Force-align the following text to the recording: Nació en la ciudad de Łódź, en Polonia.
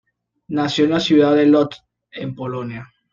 Nació 0.47 0.85
en 0.85 0.89
la 0.89 0.99
ciudad 0.99 1.35
de 1.35 1.45
Łódź, 1.51 1.75
en 2.11 2.33
Polonia. 2.33 2.91